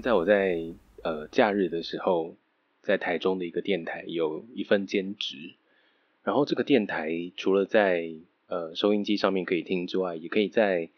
[0.00, 2.36] 在我在呃假日的时候，
[2.82, 5.54] 在台中的一个电台有一份兼职，
[6.22, 8.12] 然后这个电台除了在
[8.46, 10.90] 呃收音机上面可以听之外，也可以在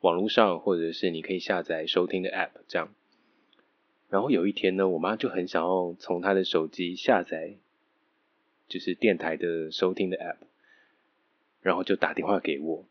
[0.00, 2.94] 网络上或者是你可以下载收听的 App 这样。
[4.08, 7.56] 然后有一天呢，我妈就很想要从她的手机下载，
[8.68, 10.46] 就是电台的收听的 App，
[11.60, 12.84] 然后就打电话给我。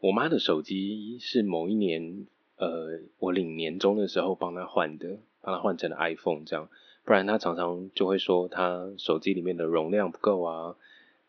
[0.00, 2.26] 我妈的手机是某一年。
[2.60, 6.68] 呃，我领年终的时候帮他换的，帮他换成了 iPhone 这样，
[7.06, 10.76] 不然他常常就会说他手机里面的容量不够啊，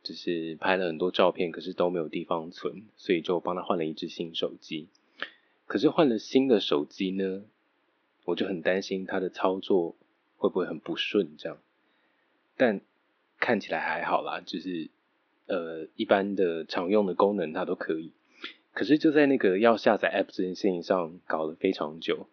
[0.04, 4.90] 就是拍了很多照片，可是都没有地方存，所以就帮他换了一只新手机。
[5.67, 7.43] 可是换了新的手机呢，
[8.26, 9.95] 我就很担心他的操作
[10.35, 11.57] 会不会很不顺这样，
[12.57, 12.82] 但
[13.40, 14.90] 看起来还好啦，就是
[15.45, 18.12] 呃一般的常用的功能他都可以。
[18.74, 22.27] 可是就在那个要下载 App 这件事情上搞了非常久，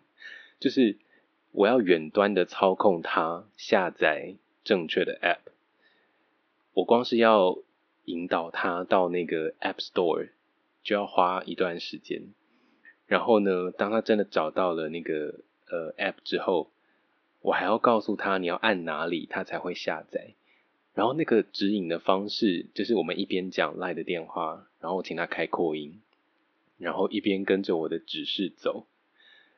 [0.60, 0.98] 就是
[1.52, 5.50] 我要远端的操控它下载正确的 App，
[6.74, 7.58] 我光是要
[8.04, 10.28] 引导它到那个 App Store
[10.82, 12.22] 就要花一段时间，
[13.06, 16.70] 然后呢，当他真的找到了那个呃 App 之后，
[17.40, 20.34] 我还要告诉他你要按哪里，它才会下载。
[21.00, 25.98] 然后那个指引的方式，就是我们一边讲赖的电话，然后请他开扩音，
[26.76, 28.84] 然后一边跟着我的指示走，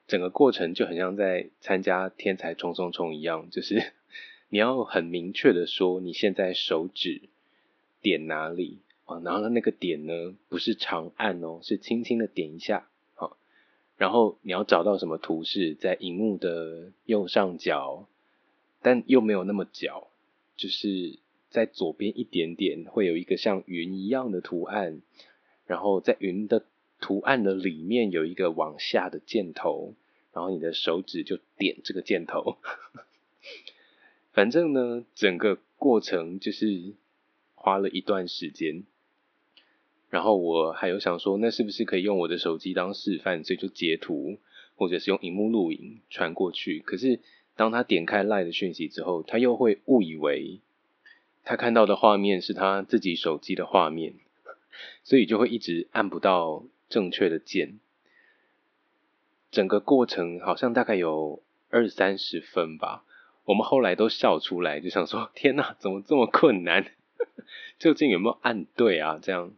[0.06, 3.92] 整个过程就很像在参加天才冲冲冲一样，就是
[4.50, 7.22] 你要很明确的说你现在手指
[8.00, 13.36] 点哪里啊，然后那个点呢不是长按哦，是轻轻的点一下，好，
[13.96, 18.06] 然后你要找到什么图示在荧幕的右上角，
[18.80, 20.06] 但又没有那么角。
[20.54, 21.18] 就是
[21.52, 25.02] 在左边一点点会有一个像云一样的图案，
[25.66, 26.64] 然后在云的
[27.00, 29.94] 图案的里面有一个往下的箭头，
[30.32, 32.56] 然后你的手指就点这个箭头。
[34.32, 36.94] 反正呢，整个过程就是
[37.54, 38.82] 花了一段时间。
[40.10, 44.38] 然后我还有想说，那是不是可以用我的手机当示范，所以就截图
[44.74, 46.80] 或者是用荧幕录影传过去？
[46.80, 47.20] 可是。
[47.54, 50.60] 当他点开赖的讯息之后，他又会误以为
[51.44, 54.14] 他看到的画面是他自己手机的画面，
[55.02, 57.80] 所以就会一直按不到正确的键。
[59.50, 63.04] 整个过程好像大概有二三十分吧，
[63.44, 66.92] 我们后来都笑出来，就想说： 天哪，怎么这么困难？
[67.78, 69.18] 究竟有没有按对啊？
[69.20, 69.52] 这样。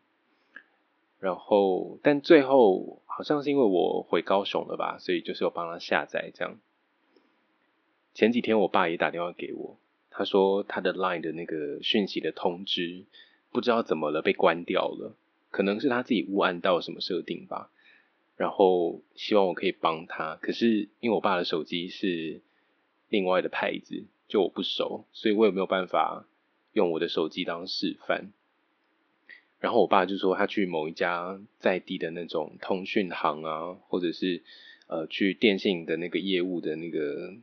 [1.20, 6.58] 然后，但最后好像是因为我回高雄了吧，所以就是有帮他下载这样。
[8.12, 9.78] 前几天我爸也打电话给我，
[10.16, 13.04] 他说他的 Line 的那个讯息的通知
[13.50, 15.16] 不知道怎么了被关掉了，
[15.50, 17.68] 可能是他自己误按到什么设定吧。
[18.36, 22.40] 然后希望我可以帮他，可是因为我爸的手机是
[23.08, 26.26] 另外的牌子，就我不熟，所以我也没有办法
[26.72, 28.32] 用我的手机当示范。
[29.58, 34.44] 然后我爸就说他去某一家在地的那种通讯行啊，或者是
[34.86, 37.34] 呃去电信的那个业务的那个。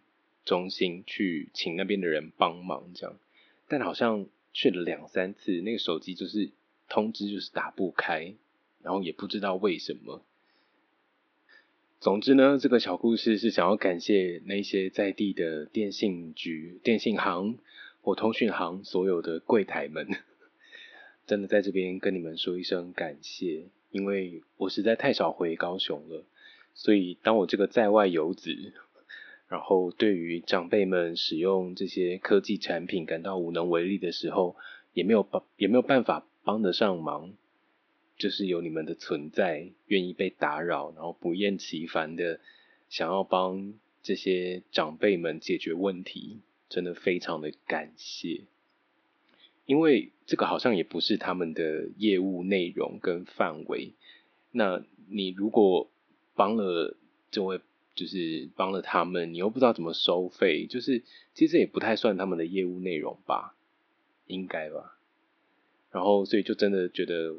[0.43, 3.19] 中心去请那边的人帮忙，这样，
[3.67, 6.49] 但好像去了两三次，那个手机就是
[6.89, 8.33] 通知就是打不开，
[8.81, 10.25] 然后也不知道为什么。
[11.99, 17.59] 总之呢，这个小故事是想要感谢那些在地的电信局、电信行
[18.01, 20.07] 或通讯行所有的柜台们，
[21.27, 26.25] 真的在这边跟你们说一声感谢，因为我实在太少回高雄了，
[26.73, 28.73] 所以当我这个在外游子。
[29.51, 34.55] 然后，对于长辈们使用这些科技产品感到无能为力的时候，
[34.93, 37.33] 也没有帮，也没有办法帮得上忙，
[38.17, 42.39] 就是有你们的存在，愿意被打扰，然后不厌其烦的
[42.87, 46.39] 想要帮这些长辈们解决问题，
[46.69, 48.43] 真的非常的感谢。
[49.65, 53.91] 因为这个好像也不是他们的业务内容跟范围，
[54.51, 55.91] 那你如果
[56.35, 56.95] 帮了
[57.31, 57.59] 这位。
[58.01, 61.03] 就是帮了他们，你又不知道怎么收费，就是
[61.35, 63.55] 其实也不太算他们的业务内容吧，
[64.25, 64.97] 应该吧。
[65.91, 67.35] 然后所以就真的觉得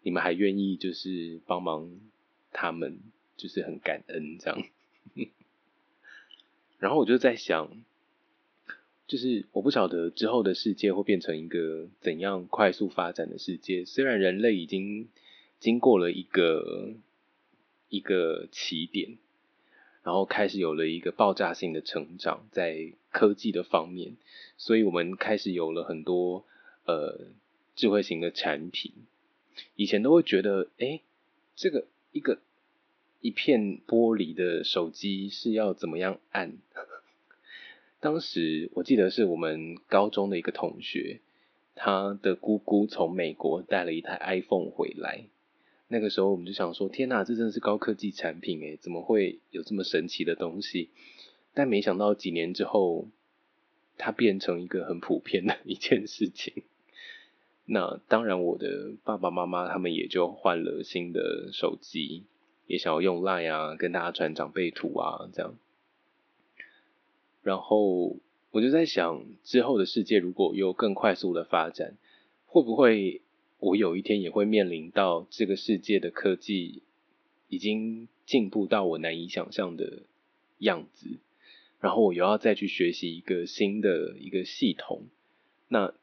[0.00, 2.00] 你们还愿意就是帮忙
[2.50, 2.98] 他们，
[3.36, 4.64] 就是很感恩这样。
[6.80, 7.70] 然后我就在想，
[9.06, 13.84] 就是我不晓得之后的世界会变成一个怎样快速发展的世界。
[13.84, 15.10] 虽然人类已经
[15.60, 16.94] 经过了一个
[17.90, 19.18] 一个起点。
[20.06, 24.14] 然后开始有了一个爆炸性的成长，在科技的方面，
[24.56, 26.44] 所以我们开始有了很多
[26.84, 27.22] 呃
[27.74, 28.92] 智慧型的产品。
[29.74, 31.00] 以前都会觉得，哎，
[31.56, 32.38] 这个一个
[33.20, 36.56] 一片玻璃的手机是要怎么样按？
[37.98, 41.18] 当时我记得是我们高中的一个同学，
[41.74, 45.24] 他的姑姑从美国带了一台 iPhone 回来。
[45.88, 50.90] 那个时候我们就想说，天哪，这真的是高科技产品诶，怎么会有这么神奇的东西？
[51.54, 53.06] 但没想到几年之后，
[53.96, 56.64] 它变成一个很普遍的一件事情。
[57.66, 62.24] 那当然，我的爸爸妈妈他们也就换了新的手机，
[62.66, 65.56] 也想要用 Line 啊，跟大家传长辈图啊，这样。
[67.44, 68.16] 然后
[68.50, 71.94] 我就在想，之后的世界如果有更快速的发展，
[72.46, 73.22] 会不会？
[73.58, 76.82] 我有一天也会面临到这个世界的科技
[77.48, 80.02] 已经进步到我难以想象的
[80.58, 81.18] 样子，
[81.80, 85.04] 然后我又要再去学习一个新的一个系统。
[85.68, 85.94] 那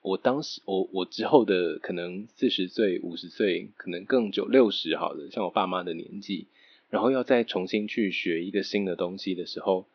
[0.00, 6.46] 我当时，我我之后的可能四十岁、五十岁，可能更久六十，好了，像我爸妈的年纪，
[6.88, 9.86] 然后要再重新去学一个新的东西的时候，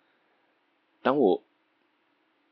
[1.01, 1.43] 当我。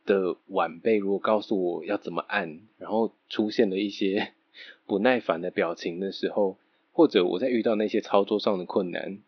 [0.06, 4.34] 的晚辈如果告诉我要怎么按，然后出现了一些
[4.86, 6.58] 不耐烦的表情的时候，
[6.92, 9.20] 或者我在遇到那些操作上的困难，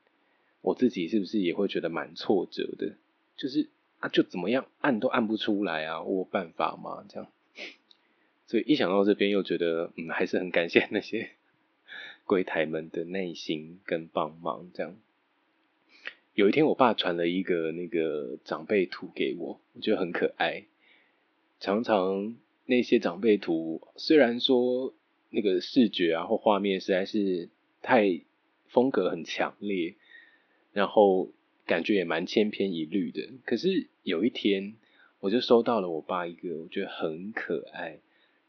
[0.62, 2.94] 我自己是不是也会觉得蛮挫折的？
[3.38, 7.06] 就是啊，就怎么样按都按不出来啊，我有办法吗？
[7.08, 7.28] 这样，
[8.48, 11.32] 所以一想到这边又觉得，嗯，还是很感谢那些
[12.26, 14.70] 柜台们的耐心跟帮忙。
[14.74, 14.98] 这样，
[16.36, 20.66] 有一天我爸传了一个那个长辈图给我，我觉得很可爱。
[21.60, 22.36] 常常
[22.66, 24.96] 那些长辈图，虽然说
[25.30, 27.50] 那个视觉啊或画面实在是
[27.84, 28.22] 太
[28.66, 29.94] 风格很强烈，
[30.72, 31.30] 然后
[31.68, 33.30] 感觉也蛮千篇一律的。
[33.46, 34.74] 可是有一天，
[35.20, 38.00] 我就收到了我爸一个我觉得很可爱，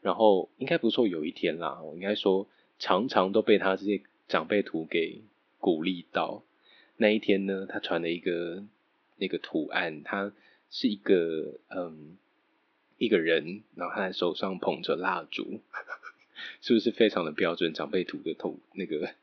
[0.01, 1.07] 然后应该不说。
[1.07, 2.47] 有一天啦，我应该说
[2.79, 5.21] 常常都被他这些长辈图给
[5.59, 6.43] 鼓励到。
[6.97, 8.63] 那一天呢，他传了一个
[9.17, 10.31] 那个图案，它
[10.69, 12.17] 是一个嗯。
[12.97, 15.59] 一个人，然后他手上捧着蜡烛，
[16.63, 19.13] 是不是非常的标准长辈图的图那个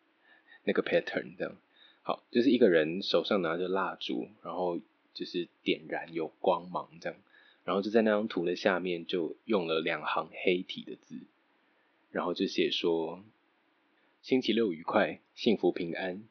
[0.65, 1.57] 那个 pattern 这样？
[2.03, 4.79] 好，就是一个人手上拿着蜡烛，然后
[5.15, 7.19] 就是点燃有光芒这样，
[7.65, 11.21] 然后就在那张图的下面就用了两行黑体的字，
[12.11, 13.25] 然后就写说
[14.21, 16.23] 星期六愉快，幸福平安，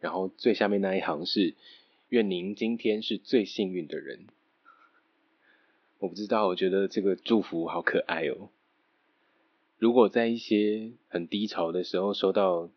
[0.00, 1.54] 然后最下面那一行是
[2.08, 4.26] 愿您今天是最幸运的人。
[5.98, 8.48] 我不知道，我觉得这个祝福好可爱哦。
[9.78, 12.70] 如果在一些很低潮的时候收到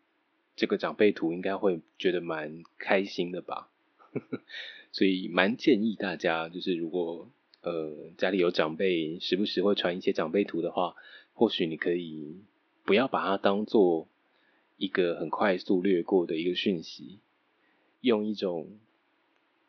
[0.56, 3.70] 这个长辈图，应该会觉得蛮开心的吧。
[4.92, 7.28] 所以蛮建议大家，就是如果
[7.62, 10.94] 呃家里有长辈，时不时会传一些长辈图的话，
[11.32, 12.36] 或许你可以
[12.84, 14.06] 不要把它当做
[14.76, 17.18] 一个很快速略过的一个讯息，
[18.00, 18.78] 用一种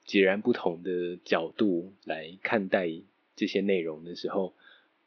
[0.06, 2.90] 截然不同的角度来看待。
[3.38, 4.54] 这些内容的时候，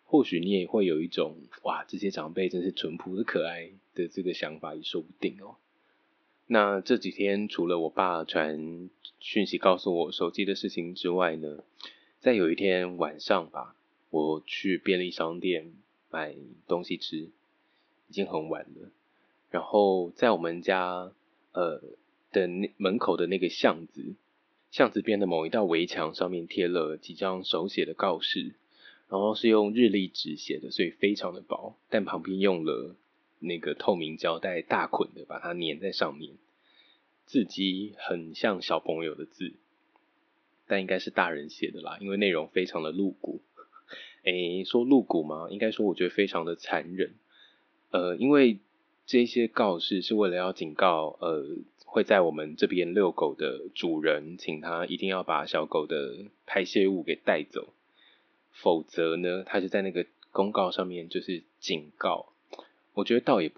[0.05, 5.57] 或许你也会有一种哇，这些长辈真是淳朴的可爱的这个想法也说不定哦。
[6.47, 11.65] 那这几天除了我爸传讯息告诉我手机的事情之外呢，
[12.19, 13.75] 在有一天晚上吧，
[14.11, 15.73] 我去便利商店
[16.11, 16.35] 买
[16.67, 17.31] 东西吃，
[18.09, 18.91] 已经很晚了。
[19.51, 21.13] 然后在我们家
[21.53, 21.83] 呃
[22.33, 24.15] 的那门口的那个巷子。
[24.71, 28.53] 巷子边的某一道围墙上面贴了几张手写的告示，
[29.09, 32.95] 然后是用日历纸写的，所以非常的薄，但旁边用了
[33.39, 36.35] 那个透明胶带大捆的把它粘在上面，
[37.25, 39.55] 字迹很像小朋友的字，
[40.67, 43.41] 但应该是大人写的啦，因为内容非常的露骨。
[44.25, 45.49] 诶，说露骨吗？
[45.51, 47.15] 应该说我觉得非常的残忍。
[47.91, 48.59] 呃，因为
[49.09, 51.59] 这些告示是为了要警告呃。
[51.91, 57.73] 会在我们这边遛狗的主人，请他一定要把小狗的排泄物给带走，
[58.53, 62.35] 否则呢，他就在那个公告上面就是警告。
[62.93, 63.51] 我觉得倒也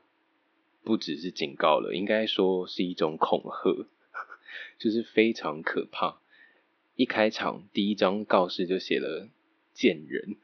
[0.84, 3.88] 不只是警告了，应该说是一种恐吓，
[4.78, 6.20] 就是非常可怕。
[6.94, 9.28] 一开场第一张告示就写了
[9.74, 10.36] “贱人”，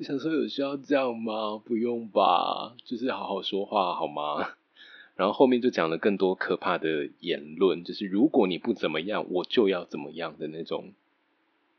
[0.00, 1.58] 我想说有需要这样吗？
[1.62, 4.54] 不用吧，就是好好说话好吗？
[5.14, 10.94] 然后后面就讲了更多可怕的言论，就是如果你不怎么样，我就要怎么样的那种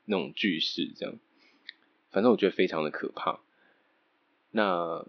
[0.05, 1.15] 那种句式，这样，
[2.11, 3.39] 反正我觉得非常的可怕。
[4.51, 5.03] 那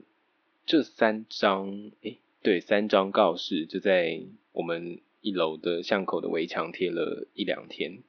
[0.64, 8.02] 这三张，诶，对，三张告示就在我们一楼的巷口的围墙贴了一两天，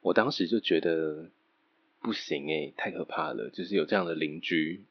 [0.00, 1.30] 我当时就觉得
[2.06, 4.84] 不行诶，太可怕了，就是有这样的邻居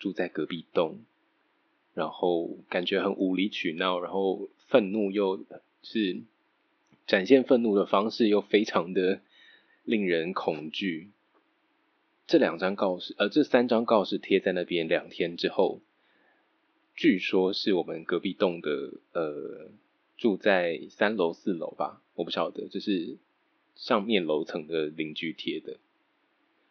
[0.00, 0.98] 住在隔壁栋。
[1.94, 5.46] 然后感觉很无理取闹，然后愤怒又
[5.84, 6.22] 是
[7.06, 9.20] 展现愤怒的方式又非常的
[9.84, 11.10] 令人恐惧。
[12.26, 15.80] 这两张告示，呃，这三张告示贴在那边两天之后，
[16.96, 19.70] 据说是我们隔壁栋的，呃，
[20.16, 23.18] 住在三楼四楼吧，我不晓得，就是
[23.76, 25.78] 上面楼层的邻居贴的。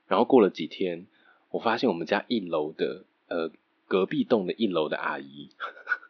[0.07, 1.07] 然后过了几天，
[1.50, 3.51] 我发现我们家一楼的，呃，
[3.88, 5.50] 隔壁栋的一楼的阿姨，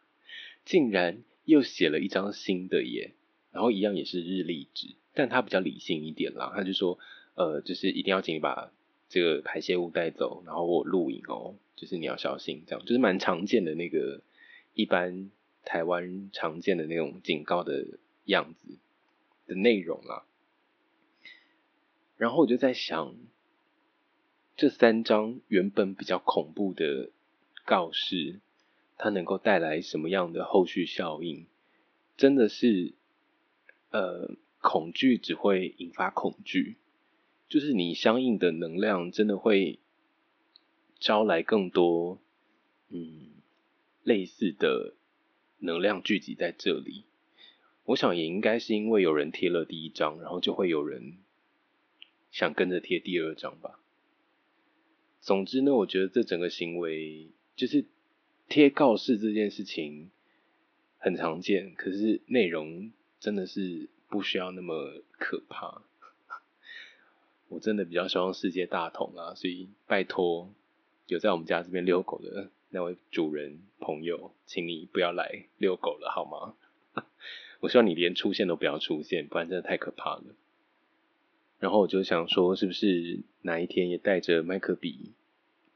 [0.64, 3.12] 竟然又写了一张新的耶，
[3.52, 6.98] 然后一样也是日历纸，但她比较理性一点啦，她就说，
[7.34, 8.72] 呃，就是一定要请你把。
[9.08, 14.20] 这个排泄物带走，然后我录影哦，就是你要小心，这样就是蛮常见的那个
[14.74, 15.30] 一般
[15.64, 17.86] 台湾常见的那种警告的
[18.24, 18.76] 样子
[19.46, 20.24] 的内容啦。
[22.16, 23.14] 然后我就在想，
[24.56, 27.10] 这三张原本比较恐怖的
[27.66, 28.40] 告示，
[28.96, 31.44] 它能够带来什么样的后续效应？
[32.16, 32.94] 真的是，
[33.90, 36.76] 呃，恐惧只会引发恐惧。
[37.50, 39.78] 就是你相应的能量真的会
[40.98, 42.18] 招来更多，
[42.88, 43.32] 嗯，
[44.02, 44.94] 类似的
[45.58, 47.04] 能量聚集在这里。
[47.84, 51.18] 我想也应该是因为有人贴了第一张，然后就会有人
[52.30, 53.78] 想跟着贴第二张吧。
[55.26, 57.84] 总之呢，我觉得这整个行为就是
[58.48, 60.12] 贴告示这件事情
[60.98, 65.82] 很常见，可是内容真的是不需要那么可怕。
[67.48, 70.54] 我真的比较希望世界大同啊，所以拜托
[71.08, 76.54] 有在我们家这边遛狗的那位主人朋友，请你不要来遛狗了好吗？
[77.58, 80.22] 我希望你连出现都不要出现，不然真的太可怕了。
[81.58, 85.12] 然后我就想说，是不是哪一天也带着麦克笔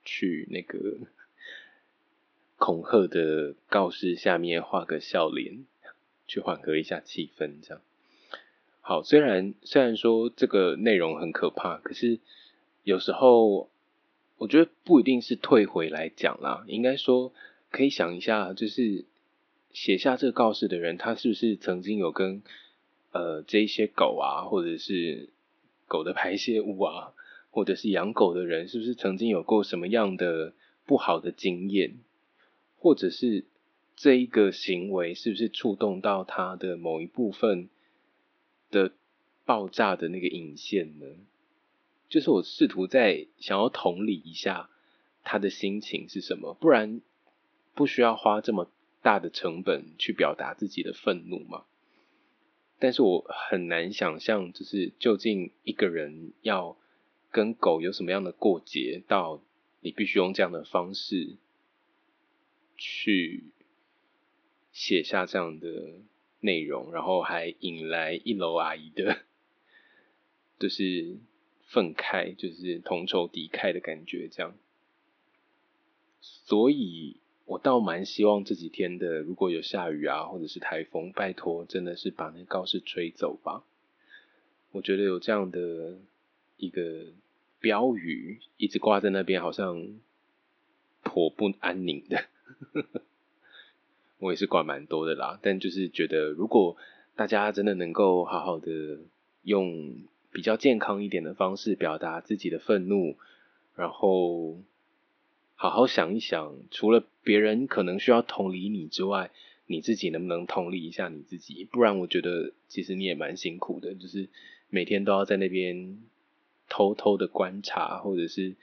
[0.04, 0.98] 去那个
[2.58, 5.64] 恐吓的告示下面画个笑脸，
[6.26, 7.82] 去缓和一下气氛，这样。
[8.82, 12.18] 好，虽然虽然说这个内容很可怕，可是
[12.82, 13.70] 有时候
[14.36, 17.32] 我觉得不一定是退回来讲啦，应该说
[17.70, 19.04] 可以想一下，就是
[19.72, 22.42] 写下这个告示的人，他是不是曾经有跟
[23.12, 25.28] 呃这一些狗啊，或者是
[25.90, 27.12] 狗的排泄物啊，
[27.50, 30.54] 或者是养狗的人，是不是曾经有过什么样的
[30.86, 31.96] 不好的经验，
[32.78, 33.44] 或者是
[33.96, 37.68] 这一个行为是不是触动到他的某一部分？
[38.70, 38.92] 的
[39.44, 41.06] 爆炸的那个引线呢，
[42.08, 44.70] 就是我试图在想要同理一下
[45.24, 47.00] 他的心情是什么，不然
[47.74, 48.70] 不需要花这么
[49.02, 51.64] 大的成本去表达自己的愤怒嘛。
[52.80, 56.76] 但是我很难想象，就是究竟一个人要
[57.30, 59.40] 跟狗有什么样的过节，到
[59.80, 61.36] 你必须用这样的方式
[62.76, 63.44] 去
[64.72, 66.00] 写下这样的。
[66.42, 69.24] 内容，然后还引来一楼阿姨的，
[70.58, 71.18] 就是
[71.66, 74.56] 愤慨，就是同仇敌忾的感觉，这样。
[76.22, 77.20] 所以
[77.50, 83.64] 我倒蛮希望这几天的，如果有下雨啊，或者是台风，拜托，真的是把那告示吹走吧。
[84.70, 85.98] 我觉得有这样的
[86.58, 87.06] 一个
[87.58, 89.98] 标语一直挂在那边，好像
[91.02, 92.22] 颇不安宁的。
[94.20, 96.76] 我也是管蛮多的啦，但就是觉得，如果
[97.16, 99.00] 大家真的能够好好的
[99.42, 103.16] 用比较健康一点的方式表达自己的愤怒，
[103.74, 104.60] 然后
[105.62, 109.30] 好好想一想，除了别人可能需要同理你之外，
[109.66, 111.66] 你自己能不能同理一下你自己？
[111.66, 114.30] 不然我觉得其实你也蛮辛苦的，就是
[114.70, 115.98] 每天都要在那边
[116.70, 118.56] 偷偷的观察，或者是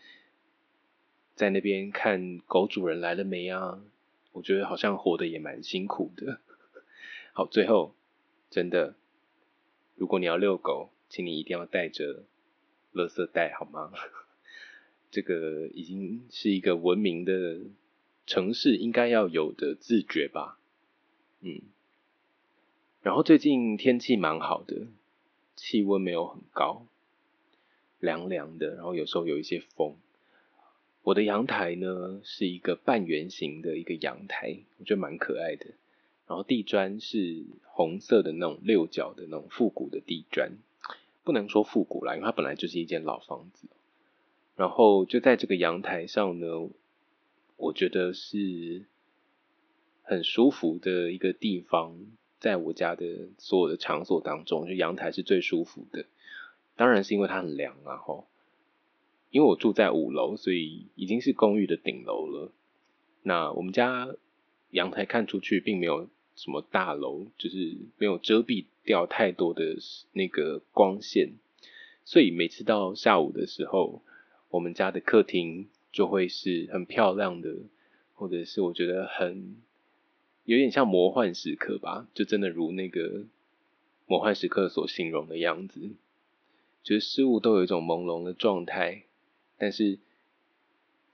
[1.36, 3.80] 在那边看狗主人来了没啊。
[4.32, 6.42] 我觉得好像活得也蛮辛苦的。
[7.32, 7.94] 好，最后
[8.50, 8.96] 真的，
[9.94, 12.24] 如果你要遛狗，请你一定要带着
[12.92, 13.92] 垃圾袋，好吗？
[15.09, 17.59] 这个已经是一个文明的
[18.25, 20.59] 城市应该要有的自觉吧。
[21.41, 21.61] 嗯。
[23.01, 24.87] 然后最近天气蛮好的，
[25.55, 26.85] 气温没有很高，
[27.99, 29.95] 凉凉的，然后有时候有一些风。
[31.03, 35.67] 我的阳台呢是一个半圆形的一个阳台，我觉得蛮可爱的。
[36.27, 40.51] 然后地砖是红色的那种六角的那种复古的地砖，
[41.23, 43.69] 不能说复古啦，因为它本来就是一间老房子。
[44.57, 46.69] 然后就在这个阳台上呢，
[47.55, 48.85] 我觉得是
[50.01, 51.95] 很舒服的一个地方，
[52.39, 56.05] 在我家的所有的场所当中，就阳台是最舒服的。
[56.75, 58.27] 当然是因为它很凉啊，吼。
[59.29, 62.51] 因为我住在五楼，所以已经是公寓的顶楼了。
[63.21, 64.07] 那我们家
[64.71, 69.75] 阳台看出去并没有什么大楼，就是没有遮蔽掉太多的
[70.13, 71.33] 那个光线，
[72.05, 74.01] 所以每次到下午的时候，
[74.50, 77.56] 我们家的客厅就会是很漂亮的，
[78.13, 79.58] 或者是我觉得很
[80.46, 83.25] 有点像魔幻时刻吧，就真的如那个
[84.06, 85.92] 魔幻时刻所形容的样子，
[86.84, 89.04] 就是事物都有一种朦胧的状态，
[89.58, 90.00] 但是。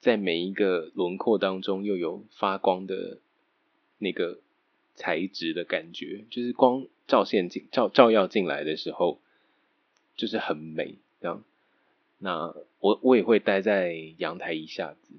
[0.04, 3.20] 在每一个轮廓当中，又有发光的
[4.00, 4.40] 那个
[4.96, 9.22] 材质的感觉，就是光照线进照照耀进来的时候，
[10.18, 11.42] 就是很美这样。
[12.24, 15.14] 那我我也会待在阳台一下子。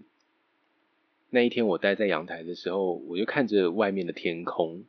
[1.29, 4.85] 那一天我待在阳台的时候，我就看着外面的天空，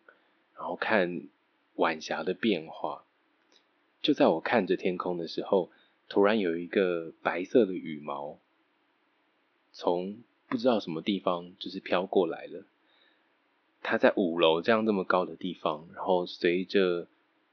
[0.56, 1.24] 然后看
[1.76, 3.04] 晚霞的变化。
[4.02, 5.70] 就在我看着天空的时候，
[6.08, 8.40] 突然有一个白色的羽毛。
[9.74, 12.64] 从不知道什么地方就是飘过来了，
[13.82, 17.08] 它在五楼这样这么高的地方，然后随着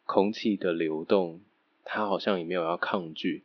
[0.07, 1.41] 空气的流动，
[1.83, 3.43] 它好像也没有要抗拒，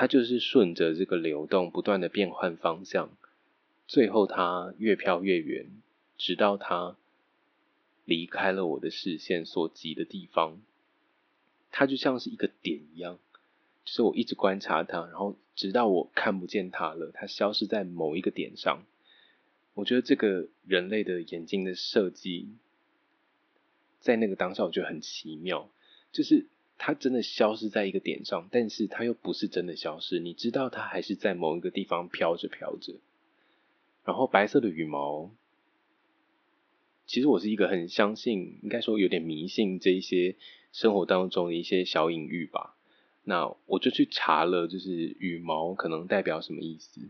[0.00, 3.10] 它就是顺着这个流动不断的变换方向，
[3.88, 5.72] 最后它越飘越远，
[6.16, 6.96] 直到它
[8.04, 10.62] 离开了我的视线所及的地方，
[11.72, 13.18] 它就像是一个点一样。
[13.84, 18.84] 就是我一直观察它，然后直到我看不见它了，它消失在某一个点上。
[19.74, 22.50] 我觉得这个人类的眼睛的设计，
[23.98, 25.68] 在那个当下我觉得很奇妙，
[26.12, 26.46] 就是
[26.78, 32.94] 它真的消失在一个点上，但是它又不是真的消失，你知道它还是在某一个地方飘着飘着。
[34.04, 35.30] 然后白色的羽毛，
[37.06, 40.36] 其实我是一个很相信，应该说有点迷信这一些
[40.72, 42.76] 生活当中的一些小隐喻吧。
[43.24, 47.02] 那我就去查了，就是羽毛可能代表什么意思。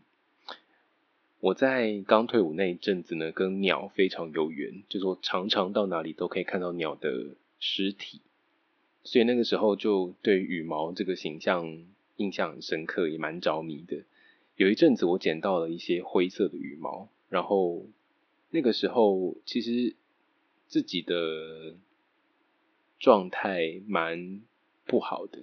[1.39, 8.21] 我在刚退伍那一阵子呢，跟鸟非常有缘，就是我常常到哪里都可以看到鸟的尸体，
[9.11, 14.05] 所以那个时候就对羽毛这个形象印象很深刻，也蛮着迷的。
[14.55, 17.87] 有一阵子我捡到了一些灰色的羽毛，然后
[18.51, 19.97] 那个时候其实
[20.67, 21.77] 自己的
[22.99, 24.43] 状态蛮
[24.85, 25.39] 不好的。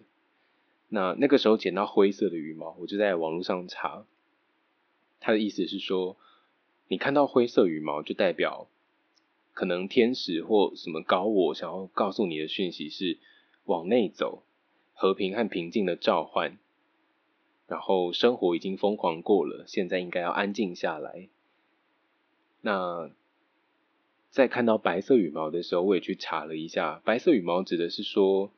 [0.89, 4.05] 那那个时候捡到灰色的羽毛，我就在网络上查，
[5.19, 6.17] 他的意思是说，
[6.87, 8.67] 你看到灰色羽毛，就代表
[9.53, 13.17] 可能天使或什么高我想要告诉你的讯息是
[13.65, 14.43] 往内走，
[14.93, 16.57] 和平和平静的召唤，
[17.67, 21.27] 然后生活已经疯狂过了，现在应该要安静下来。
[22.61, 23.11] 那
[24.29, 28.51] 在看到白色羽毛的时候，我也去查了一下，白色羽毛指的是说。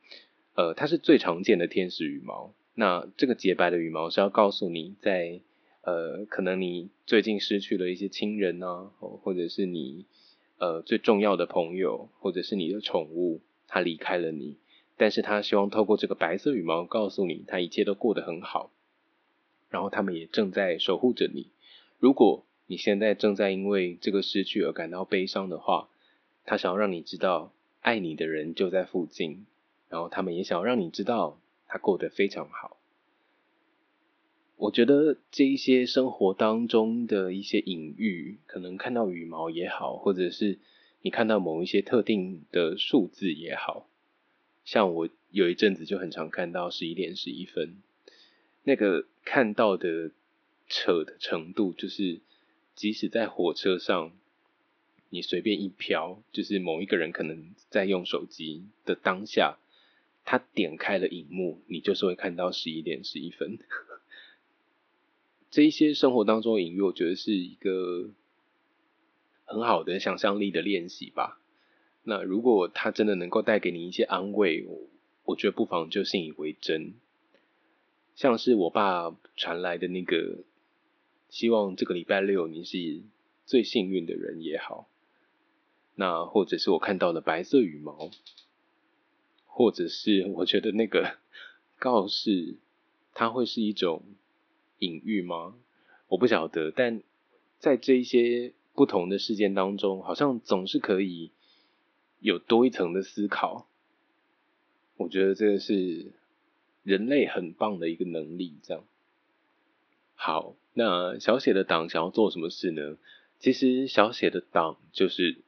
[0.54, 2.52] 呃，它是最常见的天使羽毛。
[2.74, 5.40] 那这个洁白的羽毛是要告诉你，在
[5.82, 10.04] 呃，可能你最近失去了一些亲人啊，或者是你
[10.58, 14.56] 呃最重要的朋友，或者是你的宠物，它离开了你。
[14.98, 18.70] 但是他希望透过这个白色羽毛告诉你，他一切都过得很好，
[19.70, 21.46] 然后他们也正在守护着你。
[21.98, 25.88] 如果你现在正在因为这个失去而感到悲伤的话，
[26.44, 29.46] 他想要让你知道，爱你的人就在附近。
[29.88, 32.76] 然后他们也想要让你知道他过得非常好。
[34.56, 40.58] 我觉得这一些生活当中的一些隐喻，可能看到羽毛也好，或者是
[41.00, 43.87] 你看到某一些特定的数字也好，
[44.68, 47.76] 像我有一阵子就很常看到十一点十一分，
[48.64, 50.10] 那个看到的
[50.68, 52.20] 扯的程度，就是
[52.74, 54.12] 即使在火车上，
[55.08, 59.56] 你随便一飘，就是某一个人可能在用手机的当下。
[60.22, 63.58] 他点开了荧幕，你就是会看到十一点十一分。
[65.50, 68.10] 这一些生活当中隐喻，我觉得是一个
[69.46, 71.40] 很好的想象力的练习吧。
[72.08, 74.66] 那如果他真的能够带给你一些安慰，
[75.24, 76.94] 我觉得不妨就信以为真。
[78.14, 80.38] 像是我爸传来的那个，
[81.28, 83.02] 希望这个礼拜六你是
[83.44, 84.88] 最幸运的人也好，
[85.96, 88.10] 那或者是我看到的白色羽毛。
[89.44, 91.18] 或者是我觉得那个
[91.78, 92.56] 告示，
[93.12, 94.02] 它会是一种
[94.78, 95.56] 隐喻吗？
[96.06, 96.70] 我不晓得。
[96.70, 97.02] 但
[97.58, 101.32] 在这一些不同的事件当中，好像总是可以
[102.20, 103.68] 有多一层的思考。
[104.96, 106.12] 我觉得这个是
[106.82, 108.56] 人类很棒的一个能力。
[108.62, 108.84] 这样
[110.14, 112.96] 好，那小写的党想要做什么事呢？
[113.38, 115.38] 其实小写的党就是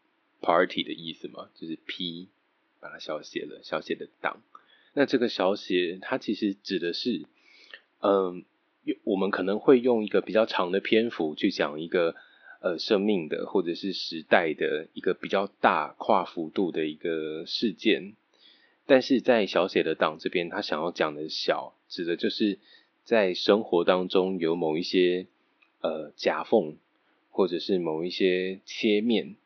[0.41, 2.29] party 的意思嘛，就是 P。
[2.83, 4.43] 把它小写了，小写的党。
[4.95, 7.27] 那这个小写，它其实指的是，
[8.01, 8.43] 嗯，
[9.05, 12.17] 我们可能会用一个比较长的篇幅去讲一个
[12.61, 18.15] 呃生命的或者是时代的一个比较大跨幅度的一个事件。
[18.87, 22.59] 但是在小写的党这边，他想要讲的小，指的就是
[23.05, 25.27] 在生活当中有某一些
[25.81, 26.77] 呃夹缝，
[27.31, 29.37] 或者是某一些切面，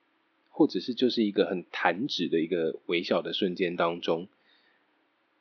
[0.48, 4.29] 或者是就是一个很弹指的一个微小的瞬间当中，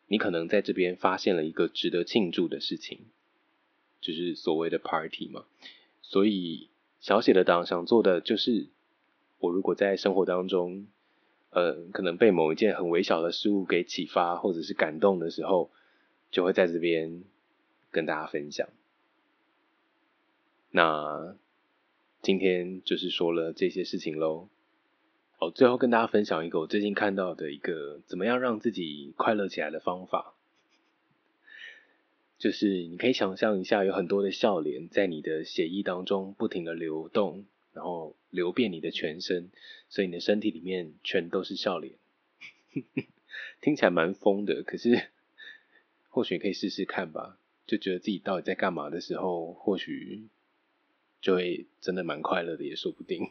[0.08, 3.00] 你可能在这边发现了一个值得庆祝的事情，
[4.02, 5.46] 就是所谓的 party 嘛。
[6.02, 6.68] 所以
[7.04, 8.70] 小写的党想做的就是，
[9.38, 10.88] 我如果在生活当中。
[11.56, 15.70] 呃，可能被某一件很微小的事物给启发，或者是感动的时候，
[16.32, 17.22] 就会在这边
[17.92, 18.68] 跟大家分享。
[20.72, 21.36] 那
[22.24, 24.48] 今天就是说了这些事情喽。
[25.38, 30.34] 好，最后跟大家分享一个我最近看到的一个怎么样让自己快乐起来的方法，
[32.44, 37.46] 就是你可以想象一下，有很多的笑脸在你的血液当中不停的流动。
[37.72, 39.50] 然后流遍你的全身，
[39.88, 41.96] 所以你的身体里面全都是笑脸，
[43.62, 45.08] 听起来蛮疯的，可是
[46.10, 47.40] 或许可以试试看吧。
[47.66, 50.28] 就觉得自己到底在干嘛的时候，或许
[51.22, 53.30] 就会真的蛮快乐的，也说不定。